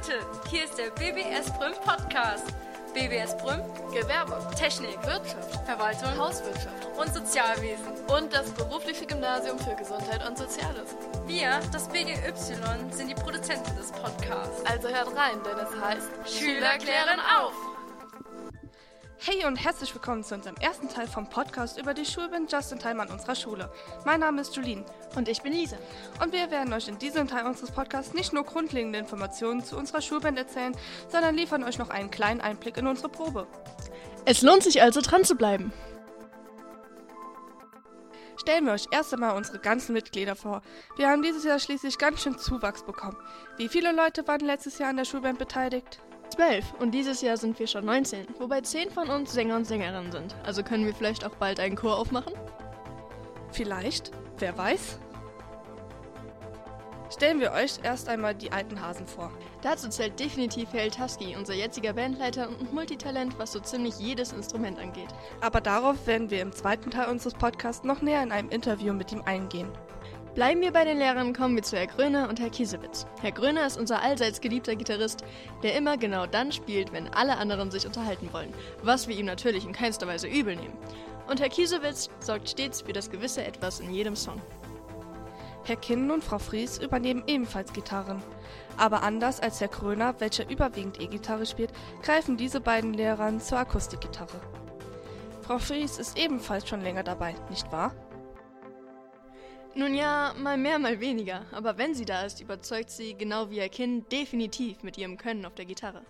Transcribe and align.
Leute, 0.00 0.24
hier 0.48 0.64
ist 0.64 0.78
der 0.78 0.90
BBS 0.90 1.52
Brüm 1.58 1.74
Podcast. 1.84 2.46
BBS 2.94 3.36
Brüm, 3.36 3.60
Gewerbe, 3.92 4.38
Technik, 4.56 4.96
Wirtschaft, 5.04 5.64
Verwaltung 5.66 6.16
Hauswirtschaft 6.16 6.86
und 6.96 7.12
Sozialwesen. 7.12 7.86
und 8.08 8.32
das 8.32 8.50
berufliche 8.52 9.04
Gymnasium 9.04 9.58
für 9.58 9.74
Gesundheit 9.74 10.26
und 10.26 10.38
Soziales. 10.38 10.96
Wir, 11.26 11.60
das 11.72 11.86
BGY, 11.88 12.32
sind 12.90 13.08
die 13.08 13.14
Produzenten 13.14 13.76
des 13.76 13.92
Podcasts. 13.92 14.64
Also 14.64 14.88
hört 14.88 15.14
rein, 15.16 15.38
denn 15.44 15.58
es 15.58 15.80
heißt 15.80 16.38
Schüler 16.38 16.78
klären 16.78 17.20
auf! 17.38 17.69
Hey 19.22 19.44
und 19.44 19.56
herzlich 19.56 19.92
willkommen 19.94 20.24
zu 20.24 20.34
unserem 20.34 20.56
ersten 20.56 20.88
Teil 20.88 21.06
vom 21.06 21.28
Podcast 21.28 21.78
über 21.78 21.92
die 21.92 22.06
Schulband 22.06 22.50
Just 22.50 22.72
in 22.72 22.78
Time 22.78 23.02
an 23.02 23.10
unserer 23.10 23.34
Schule. 23.34 23.70
Mein 24.06 24.20
Name 24.20 24.40
ist 24.40 24.56
Julien 24.56 24.82
Und 25.14 25.28
ich 25.28 25.42
bin 25.42 25.52
Lisa. 25.52 25.76
und 26.22 26.32
wir 26.32 26.50
werden 26.50 26.72
euch 26.72 26.88
in 26.88 26.98
diesem 26.98 27.28
Teil 27.28 27.44
unseres 27.44 27.70
Podcasts 27.70 28.14
nicht 28.14 28.32
nur 28.32 28.44
grundlegende 28.44 28.98
Informationen 28.98 29.62
zu 29.62 29.76
unserer 29.76 30.00
Schulband 30.00 30.38
erzählen, 30.38 30.74
sondern 31.08 31.34
liefern 31.34 31.64
euch 31.64 31.76
noch 31.76 31.90
einen 31.90 32.10
kleinen 32.10 32.40
Einblick 32.40 32.78
in 32.78 32.86
unsere 32.86 33.10
Probe. 33.10 33.46
Es 34.24 34.40
lohnt 34.40 34.62
sich 34.62 34.80
also 34.80 35.02
dran 35.02 35.24
zu 35.24 35.34
bleiben. 35.34 35.70
Stellen 38.38 38.64
wir 38.64 38.72
euch 38.72 38.86
erst 38.90 39.12
einmal 39.12 39.36
unsere 39.36 39.58
ganzen 39.58 39.92
Mitglieder 39.92 40.34
vor. 40.34 40.62
Wir 40.96 41.10
haben 41.10 41.20
dieses 41.20 41.44
Jahr 41.44 41.58
schließlich 41.58 41.98
ganz 41.98 42.22
schön 42.22 42.38
Zuwachs 42.38 42.84
bekommen. 42.84 43.18
Wie 43.58 43.68
viele 43.68 43.92
Leute 43.92 44.26
waren 44.26 44.40
letztes 44.40 44.78
Jahr 44.78 44.88
an 44.88 44.96
der 44.96 45.04
Schulband 45.04 45.38
beteiligt? 45.38 46.00
Zwölf 46.30 46.72
und 46.78 46.92
dieses 46.92 47.22
Jahr 47.22 47.36
sind 47.36 47.58
wir 47.58 47.66
schon 47.66 47.84
19, 47.84 48.26
wobei 48.38 48.60
zehn 48.60 48.90
von 48.90 49.08
uns 49.08 49.32
Sänger 49.32 49.56
und 49.56 49.66
Sängerinnen 49.66 50.12
sind. 50.12 50.34
Also 50.44 50.62
können 50.62 50.86
wir 50.86 50.94
vielleicht 50.94 51.24
auch 51.24 51.34
bald 51.34 51.58
einen 51.58 51.76
Chor 51.76 51.98
aufmachen? 51.98 52.32
Vielleicht? 53.50 54.12
Wer 54.38 54.56
weiß? 54.56 55.00
Stellen 57.12 57.40
wir 57.40 57.50
euch 57.50 57.80
erst 57.82 58.08
einmal 58.08 58.36
die 58.36 58.52
alten 58.52 58.80
Hasen 58.80 59.06
vor. 59.06 59.32
Dazu 59.62 59.88
zählt 59.88 60.20
definitiv 60.20 60.72
Hel 60.72 60.92
Tusky, 60.92 61.34
unser 61.36 61.54
jetziger 61.54 61.92
Bandleiter 61.92 62.48
und 62.48 62.72
Multitalent, 62.72 63.36
was 63.36 63.50
so 63.50 63.58
ziemlich 63.58 63.98
jedes 63.98 64.32
Instrument 64.32 64.78
angeht. 64.78 65.08
Aber 65.40 65.60
darauf 65.60 66.06
werden 66.06 66.30
wir 66.30 66.40
im 66.40 66.52
zweiten 66.52 66.92
Teil 66.92 67.10
unseres 67.10 67.34
Podcasts 67.34 67.84
noch 67.84 68.00
näher 68.00 68.22
in 68.22 68.30
einem 68.30 68.50
Interview 68.50 68.92
mit 68.92 69.10
ihm 69.10 69.22
eingehen. 69.26 69.72
Bleiben 70.40 70.62
wir 70.62 70.72
bei 70.72 70.86
den 70.86 70.96
Lehrern, 70.96 71.34
kommen 71.34 71.54
wir 71.54 71.62
zu 71.62 71.76
Herr 71.76 71.86
Gröner 71.86 72.30
und 72.30 72.40
Herr 72.40 72.48
Kiesewitz. 72.48 73.04
Herr 73.20 73.30
Gröner 73.30 73.66
ist 73.66 73.78
unser 73.78 74.00
allseits 74.00 74.40
geliebter 74.40 74.74
Gitarrist, 74.74 75.22
der 75.62 75.76
immer 75.76 75.98
genau 75.98 76.24
dann 76.24 76.50
spielt, 76.50 76.94
wenn 76.94 77.12
alle 77.12 77.36
anderen 77.36 77.70
sich 77.70 77.84
unterhalten 77.84 78.32
wollen, 78.32 78.54
was 78.82 79.06
wir 79.06 79.14
ihm 79.14 79.26
natürlich 79.26 79.66
in 79.66 79.74
keinster 79.74 80.06
Weise 80.06 80.28
übel 80.28 80.56
nehmen. 80.56 80.72
Und 81.28 81.40
Herr 81.40 81.50
Kiesewitz 81.50 82.08
sorgt 82.20 82.48
stets 82.48 82.80
für 82.80 82.94
das 82.94 83.10
gewisse 83.10 83.44
Etwas 83.44 83.80
in 83.80 83.92
jedem 83.92 84.16
Song. 84.16 84.40
Herr 85.64 85.76
Kinn 85.76 86.10
und 86.10 86.24
Frau 86.24 86.38
Fries 86.38 86.78
übernehmen 86.78 87.22
ebenfalls 87.26 87.74
Gitarren. 87.74 88.22
Aber 88.78 89.02
anders 89.02 89.40
als 89.40 89.60
Herr 89.60 89.68
Kröner, 89.68 90.14
welcher 90.20 90.48
überwiegend 90.48 91.02
E-Gitarre 91.02 91.44
spielt, 91.44 91.74
greifen 92.02 92.38
diese 92.38 92.62
beiden 92.62 92.94
Lehrer 92.94 93.38
zur 93.40 93.58
Akustikgitarre. 93.58 94.40
Frau 95.42 95.58
Fries 95.58 95.98
ist 95.98 96.18
ebenfalls 96.18 96.66
schon 96.66 96.80
länger 96.80 97.02
dabei, 97.02 97.34
nicht 97.50 97.70
wahr? 97.70 97.92
Nun 99.74 99.94
ja, 99.94 100.34
mal 100.36 100.56
mehr, 100.56 100.80
mal 100.80 100.98
weniger, 100.98 101.44
aber 101.52 101.78
wenn 101.78 101.94
sie 101.94 102.04
da 102.04 102.24
ist, 102.24 102.40
überzeugt 102.40 102.90
sie, 102.90 103.14
genau 103.14 103.50
wie 103.50 103.60
Herr 103.60 103.68
Kinn, 103.68 104.04
definitiv 104.10 104.82
mit 104.82 104.98
ihrem 104.98 105.16
Können 105.16 105.46
auf 105.46 105.54
der 105.54 105.64
Gitarre. 105.64 106.02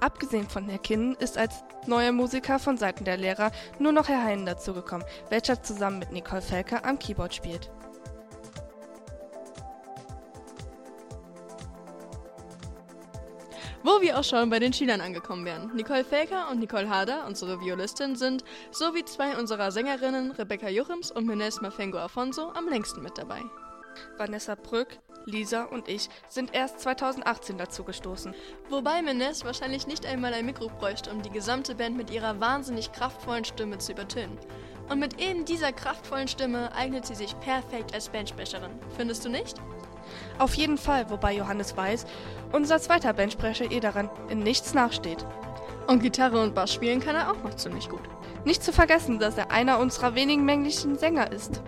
Abgesehen 0.00 0.48
von 0.48 0.66
Herr 0.66 0.78
Kinn 0.78 1.14
ist 1.20 1.36
als 1.36 1.62
neuer 1.86 2.12
Musiker 2.12 2.58
von 2.58 2.78
Seiten 2.78 3.04
der 3.04 3.18
Lehrer 3.18 3.52
nur 3.78 3.92
noch 3.92 4.08
Herr 4.08 4.24
Heinen 4.24 4.46
dazugekommen, 4.46 5.06
welcher 5.28 5.62
zusammen 5.62 5.98
mit 5.98 6.10
Nicole 6.10 6.40
Felker 6.40 6.86
am 6.86 6.98
Keyboard 6.98 7.34
spielt. 7.34 7.70
Wo 13.90 14.00
wir 14.00 14.20
auch 14.20 14.22
schon 14.22 14.50
bei 14.50 14.60
den 14.60 14.72
Schülern 14.72 15.00
angekommen 15.00 15.44
wären. 15.44 15.74
Nicole 15.74 16.04
Felker 16.04 16.48
und 16.48 16.60
Nicole 16.60 16.88
Harder, 16.88 17.26
unsere 17.26 17.60
Violistin, 17.60 18.14
sind, 18.14 18.44
sowie 18.70 19.04
zwei 19.04 19.36
unserer 19.36 19.72
Sängerinnen, 19.72 20.30
Rebecca 20.30 20.68
Jochims 20.68 21.10
und 21.10 21.26
Menes 21.26 21.60
Mafengo 21.60 21.98
Afonso, 21.98 22.52
am 22.54 22.68
längsten 22.68 23.02
mit 23.02 23.18
dabei. 23.18 23.40
Vanessa 24.16 24.54
Brück, 24.54 25.00
Lisa 25.24 25.64
und 25.64 25.88
ich 25.88 26.08
sind 26.28 26.54
erst 26.54 26.78
2018 26.78 27.58
dazugestoßen. 27.58 28.32
Wobei 28.68 29.02
Menes 29.02 29.44
wahrscheinlich 29.44 29.88
nicht 29.88 30.06
einmal 30.06 30.34
ein 30.34 30.46
Mikro 30.46 30.68
bräuchte, 30.68 31.10
um 31.10 31.22
die 31.22 31.30
gesamte 31.30 31.74
Band 31.74 31.96
mit 31.96 32.12
ihrer 32.12 32.38
wahnsinnig 32.38 32.92
kraftvollen 32.92 33.44
Stimme 33.44 33.78
zu 33.78 33.90
übertönen. 33.90 34.38
Und 34.88 35.00
mit 35.00 35.20
eben 35.20 35.44
dieser 35.44 35.72
kraftvollen 35.72 36.28
Stimme 36.28 36.72
eignet 36.76 37.06
sie 37.06 37.16
sich 37.16 37.36
perfekt 37.40 37.92
als 37.92 38.08
Bandsprecherin. 38.08 38.78
Findest 38.96 39.24
du 39.24 39.30
nicht? 39.30 39.56
Auf 40.38 40.54
jeden 40.54 40.78
Fall, 40.78 41.10
wobei 41.10 41.34
Johannes 41.34 41.76
Weiß, 41.76 42.06
unser 42.52 42.78
zweiter 42.78 43.12
Bandsprecher, 43.12 43.70
ihr 43.70 43.80
daran 43.80 44.10
in 44.28 44.40
nichts 44.40 44.74
nachsteht. 44.74 45.24
Und 45.86 46.02
Gitarre 46.02 46.42
und 46.42 46.54
Bass 46.54 46.72
spielen 46.72 47.00
kann 47.00 47.16
er 47.16 47.30
auch 47.30 47.42
noch 47.42 47.54
ziemlich 47.54 47.88
gut. 47.88 48.02
Nicht 48.44 48.62
zu 48.62 48.72
vergessen, 48.72 49.18
dass 49.18 49.36
er 49.36 49.50
einer 49.50 49.78
unserer 49.78 50.14
wenigen 50.14 50.44
männlichen 50.44 50.96
Sänger 50.96 51.30
ist. 51.32 51.62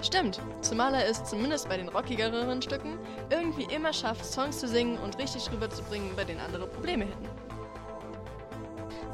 Stimmt, 0.00 0.40
zumal 0.60 0.94
er 0.94 1.08
es 1.08 1.24
zumindest 1.24 1.68
bei 1.68 1.76
den 1.76 1.88
rockigeren 1.88 2.62
Stücken 2.62 2.98
irgendwie 3.30 3.66
immer 3.74 3.92
schafft, 3.92 4.24
Songs 4.24 4.58
zu 4.58 4.68
singen 4.68 4.96
und 4.98 5.18
richtig 5.18 5.50
rüberzubringen, 5.50 6.14
bei 6.14 6.24
denen 6.24 6.40
andere 6.40 6.66
Probleme 6.66 7.04
hätten. 7.04 7.47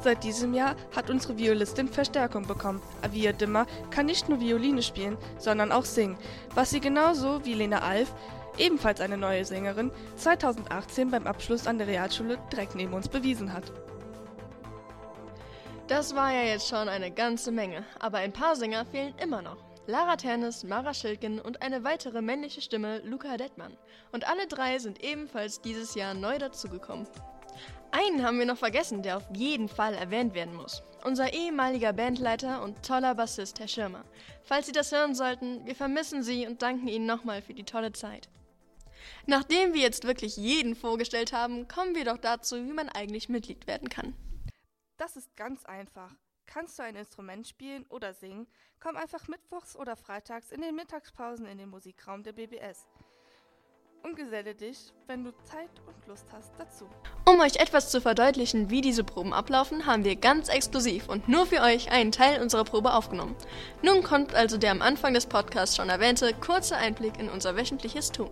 Seit 0.05 0.23
diesem 0.23 0.53
Jahr 0.53 0.75
hat 0.95 1.09
unsere 1.09 1.35
Violistin 1.35 1.87
Verstärkung 1.87 2.45
bekommen. 2.45 2.79
Avia 3.01 3.31
Dimmer 3.31 3.65
kann 3.89 4.05
nicht 4.05 4.29
nur 4.29 4.39
Violine 4.39 4.83
spielen, 4.83 5.17
sondern 5.39 5.71
auch 5.71 5.83
singen, 5.83 6.15
was 6.53 6.69
sie 6.69 6.79
genauso 6.79 7.43
wie 7.43 7.55
Lena 7.55 7.79
Alf, 7.79 8.13
ebenfalls 8.59 9.01
eine 9.01 9.17
neue 9.17 9.43
Sängerin, 9.45 9.89
2018 10.17 11.09
beim 11.09 11.25
Abschluss 11.25 11.65
an 11.65 11.79
der 11.79 11.87
Realschule 11.87 12.37
direkt 12.51 12.75
neben 12.75 12.93
uns 12.93 13.09
bewiesen 13.09 13.51
hat. 13.51 13.73
Das 15.87 16.15
war 16.15 16.31
ja 16.31 16.43
jetzt 16.43 16.67
schon 16.67 16.87
eine 16.87 17.09
ganze 17.09 17.51
Menge, 17.51 17.83
aber 17.99 18.19
ein 18.19 18.31
paar 18.31 18.55
Sänger 18.55 18.85
fehlen 18.85 19.15
immer 19.17 19.41
noch. 19.41 19.57
Lara 19.87 20.17
Ternes, 20.17 20.63
Mara 20.63 20.93
Schilken 20.93 21.41
und 21.41 21.63
eine 21.63 21.83
weitere 21.83 22.21
männliche 22.21 22.61
Stimme, 22.61 22.99
Luca 22.99 23.37
Dettmann. 23.37 23.75
Und 24.11 24.29
alle 24.29 24.45
drei 24.45 24.77
sind 24.77 25.03
ebenfalls 25.03 25.61
dieses 25.61 25.95
Jahr 25.95 26.13
neu 26.13 26.37
dazugekommen. 26.37 27.07
Einen 27.91 28.23
haben 28.23 28.39
wir 28.39 28.45
noch 28.45 28.57
vergessen, 28.57 29.03
der 29.03 29.17
auf 29.17 29.23
jeden 29.33 29.69
Fall 29.69 29.93
erwähnt 29.93 30.33
werden 30.33 30.55
muss. 30.55 30.83
Unser 31.03 31.33
ehemaliger 31.33 31.93
Bandleiter 31.93 32.61
und 32.61 32.83
toller 32.83 33.15
Bassist, 33.15 33.59
Herr 33.59 33.67
Schirmer. 33.67 34.03
Falls 34.43 34.65
Sie 34.65 34.71
das 34.71 34.91
hören 34.91 35.15
sollten, 35.15 35.65
wir 35.65 35.75
vermissen 35.75 36.23
Sie 36.23 36.45
und 36.47 36.61
danken 36.61 36.87
Ihnen 36.87 37.05
nochmal 37.05 37.41
für 37.41 37.53
die 37.53 37.63
tolle 37.63 37.93
Zeit. 37.93 38.29
Nachdem 39.25 39.73
wir 39.73 39.81
jetzt 39.81 40.05
wirklich 40.05 40.35
jeden 40.37 40.75
vorgestellt 40.75 41.31
haben, 41.31 41.67
kommen 41.67 41.95
wir 41.95 42.05
doch 42.05 42.17
dazu, 42.17 42.57
wie 42.57 42.73
man 42.73 42.89
eigentlich 42.89 43.29
Mitglied 43.29 43.67
werden 43.67 43.89
kann. 43.89 44.15
Das 44.97 45.15
ist 45.15 45.35
ganz 45.35 45.65
einfach. 45.65 46.15
Kannst 46.45 46.77
du 46.79 46.83
ein 46.83 46.95
Instrument 46.95 47.47
spielen 47.47 47.85
oder 47.89 48.13
singen, 48.13 48.47
komm 48.79 48.97
einfach 48.97 49.27
mittwochs 49.27 49.75
oder 49.75 49.95
freitags 49.95 50.51
in 50.51 50.61
den 50.61 50.75
Mittagspausen 50.75 51.45
in 51.47 51.57
den 51.57 51.69
Musikraum 51.69 52.23
der 52.23 52.33
BBS. 52.33 52.87
Und 54.05 54.15
geselle 54.15 54.53
dich, 54.53 54.93
wenn 55.07 55.23
du 55.23 55.31
Zeit 55.41 55.81
und 55.87 56.07
Lust 56.07 56.27
hast, 56.31 56.51
dazu. 56.59 56.87
Um 57.27 57.39
euch 57.39 57.55
etwas 57.55 57.89
zu 57.89 57.99
verdeutlichen, 57.99 58.69
wie 58.69 58.81
diese 58.81 59.03
Proben 59.03 59.33
ablaufen, 59.33 59.87
haben 59.87 60.03
wir 60.03 60.15
ganz 60.15 60.47
exklusiv 60.47 61.09
und 61.09 61.27
nur 61.27 61.47
für 61.47 61.61
euch 61.61 61.91
einen 61.91 62.11
Teil 62.11 62.39
unserer 62.39 62.65
Probe 62.65 62.93
aufgenommen. 62.93 63.35
Nun 63.81 64.03
kommt 64.03 64.35
also 64.35 64.59
der 64.59 64.69
am 64.69 64.83
Anfang 64.83 65.15
des 65.15 65.25
Podcasts 65.25 65.75
schon 65.75 65.89
erwähnte 65.89 66.31
kurze 66.35 66.75
Einblick 66.75 67.19
in 67.19 67.29
unser 67.29 67.57
wöchentliches 67.57 68.11
Tun. 68.11 68.29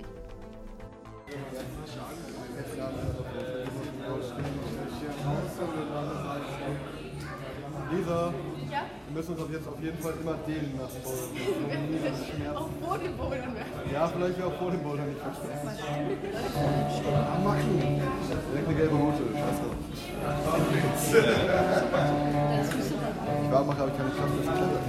Lisa, 7.92 8.34
wir 9.14 9.22
müssen 9.22 9.34
uns 9.34 9.44
auf 9.44 9.52
jetzt 9.52 9.68
auf 9.68 9.80
jeden 9.80 10.00
Fall 10.00 10.14
immer 10.20 10.34
dehnen 10.48 10.74
lassen. 10.82 10.98
Auch 12.56 12.70
vor 12.82 12.98
dem 12.98 13.16
Bouldern? 13.16 13.56
Ja, 13.94 14.08
vielleicht 14.08 14.42
auch 14.42 14.58
vor 14.58 14.72
dem 14.72 14.82
Bouldern 14.82 15.08
nicht 15.08 15.22
versprechen. 15.22 15.70
Ah, 17.14 17.38
Maxi. 17.44 17.68
Direkt 18.50 18.68
eine 18.68 18.76
gelbe 18.76 18.96
Route, 18.96 19.22
scheiße. 19.38 19.70
Ich 23.44 23.52
war 23.52 23.64
mache, 23.64 23.78
habe 23.78 23.92
ich 23.92 23.98
keine 23.98 24.10
Kraft, 24.10 24.34
das 24.36 24.46
klettert. 24.46 24.82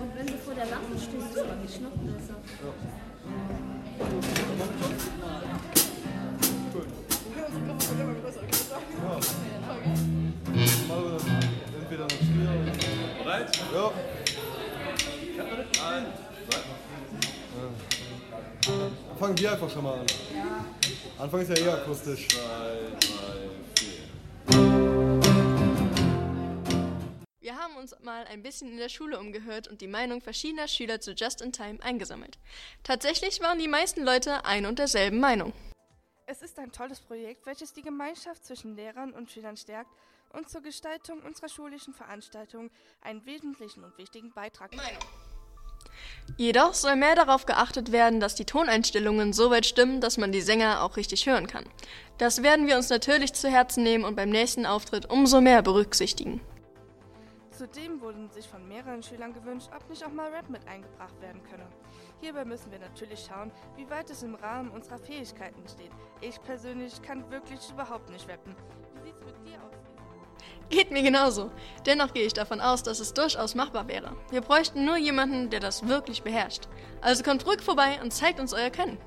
Und 0.00 0.10
wenn 0.16 0.26
du 0.26 0.32
vor 0.44 0.54
der 0.54 0.66
Lampe 0.66 0.98
stehst, 0.98 1.30
ist 1.30 1.74
es 1.76 1.80
noch 1.80 1.94
besser. 2.02 2.34
Ein, 15.98 16.06
Fangen 19.18 19.38
wir 19.38 19.52
einfach 19.52 19.68
schon 19.70 19.82
mal 19.82 19.98
an. 19.98 20.06
Anfang 21.18 21.40
ist 21.40 21.48
ja 21.48 21.56
eher 21.56 21.74
akustisch. 21.74 22.28
Wir 27.40 27.56
haben 27.56 27.76
uns 27.76 27.96
mal 28.02 28.24
ein 28.26 28.42
bisschen 28.42 28.70
in 28.70 28.76
der 28.76 28.88
Schule 28.88 29.18
umgehört 29.18 29.66
und 29.66 29.80
die 29.80 29.88
Meinung 29.88 30.20
verschiedener 30.20 30.68
Schüler 30.68 31.00
zu 31.00 31.12
Just 31.12 31.40
in 31.40 31.52
Time 31.52 31.82
eingesammelt. 31.82 32.38
Tatsächlich 32.84 33.40
waren 33.40 33.58
die 33.58 33.68
meisten 33.68 34.04
Leute 34.04 34.44
ein 34.44 34.66
und 34.66 34.78
derselben 34.78 35.18
Meinung. 35.18 35.52
Es 36.26 36.42
ist 36.42 36.58
ein 36.58 36.70
tolles 36.70 37.00
Projekt, 37.00 37.44
welches 37.46 37.72
die 37.72 37.82
Gemeinschaft 37.82 38.44
zwischen 38.44 38.76
Lehrern 38.76 39.12
und 39.14 39.32
Schülern 39.32 39.56
stärkt 39.56 39.90
und 40.32 40.48
zur 40.48 40.60
Gestaltung 40.60 41.22
unserer 41.22 41.48
schulischen 41.48 41.94
Veranstaltungen 41.94 42.70
einen 43.00 43.24
wesentlichen 43.26 43.82
und 43.82 43.96
wichtigen 43.98 44.32
Beitrag 44.32 44.76
Meinung. 44.76 45.02
Jedoch 46.36 46.74
soll 46.74 46.96
mehr 46.96 47.14
darauf 47.14 47.46
geachtet 47.46 47.90
werden, 47.92 48.20
dass 48.20 48.34
die 48.34 48.44
Toneinstellungen 48.44 49.32
so 49.32 49.50
weit 49.50 49.66
stimmen, 49.66 50.00
dass 50.00 50.18
man 50.18 50.32
die 50.32 50.40
Sänger 50.40 50.82
auch 50.82 50.96
richtig 50.96 51.26
hören 51.26 51.46
kann. 51.46 51.64
Das 52.18 52.42
werden 52.42 52.66
wir 52.66 52.76
uns 52.76 52.90
natürlich 52.90 53.32
zu 53.32 53.48
Herzen 53.48 53.82
nehmen 53.82 54.04
und 54.04 54.16
beim 54.16 54.30
nächsten 54.30 54.66
Auftritt 54.66 55.10
umso 55.10 55.40
mehr 55.40 55.62
berücksichtigen. 55.62 56.40
Zudem 57.58 58.00
wurden 58.00 58.30
sich 58.30 58.46
von 58.46 58.68
mehreren 58.68 59.02
Schülern 59.02 59.32
gewünscht, 59.32 59.68
ob 59.74 59.88
nicht 59.90 60.04
auch 60.04 60.12
mal 60.12 60.30
Rap 60.30 60.48
mit 60.48 60.66
eingebracht 60.68 61.20
werden 61.20 61.42
könne. 61.42 61.66
Hierbei 62.20 62.44
müssen 62.44 62.70
wir 62.70 62.78
natürlich 62.78 63.26
schauen, 63.28 63.50
wie 63.74 63.88
weit 63.90 64.10
es 64.10 64.22
im 64.22 64.36
Rahmen 64.36 64.70
unserer 64.70 64.98
Fähigkeiten 64.98 65.66
steht. 65.66 65.90
Ich 66.20 66.40
persönlich 66.42 67.02
kann 67.02 67.28
wirklich 67.32 67.68
überhaupt 67.70 68.10
nicht 68.10 68.28
rappen. 68.28 68.54
Wie 68.94 69.06
sieht's 69.06 69.24
mit 69.24 69.34
dir 69.44 69.56
aus? 69.64 69.87
Geht 70.70 70.90
mir 70.90 71.02
genauso. 71.02 71.50
Dennoch 71.86 72.12
gehe 72.12 72.26
ich 72.26 72.34
davon 72.34 72.60
aus, 72.60 72.82
dass 72.82 73.00
es 73.00 73.14
durchaus 73.14 73.54
machbar 73.54 73.88
wäre. 73.88 74.14
Wir 74.30 74.42
bräuchten 74.42 74.84
nur 74.84 74.96
jemanden, 74.96 75.48
der 75.50 75.60
das 75.60 75.88
wirklich 75.88 76.22
beherrscht. 76.22 76.68
Also 77.00 77.22
kommt 77.22 77.46
ruhig 77.46 77.62
vorbei 77.62 77.98
und 78.02 78.12
zeigt 78.12 78.38
uns 78.38 78.52
euer 78.52 78.70
Können. 78.70 78.98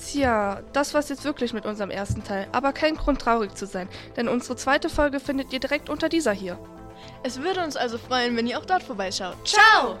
Tja, 0.00 0.62
das 0.72 0.94
war's 0.94 1.08
jetzt 1.08 1.24
wirklich 1.24 1.52
mit 1.52 1.66
unserem 1.66 1.90
ersten 1.90 2.22
Teil, 2.22 2.46
aber 2.52 2.72
kein 2.72 2.94
Grund 2.94 3.20
traurig 3.20 3.54
zu 3.56 3.66
sein, 3.66 3.88
denn 4.16 4.28
unsere 4.28 4.56
zweite 4.56 4.88
Folge 4.88 5.18
findet 5.18 5.52
ihr 5.52 5.58
direkt 5.58 5.90
unter 5.90 6.08
dieser 6.08 6.32
hier. 6.32 6.58
Es 7.24 7.42
würde 7.42 7.64
uns 7.64 7.76
also 7.76 7.98
freuen, 7.98 8.36
wenn 8.36 8.46
ihr 8.46 8.58
auch 8.58 8.64
dort 8.64 8.84
vorbeischaut. 8.84 9.36
Ciao! 9.44 9.98